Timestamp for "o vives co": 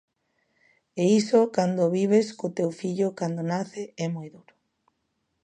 1.85-2.53